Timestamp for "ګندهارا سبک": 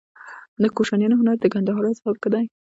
1.53-2.23